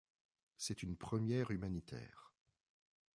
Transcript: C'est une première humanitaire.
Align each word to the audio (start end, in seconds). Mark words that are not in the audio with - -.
C'est 0.57 0.81
une 0.81 0.97
première 0.97 1.51
humanitaire. 1.51 2.33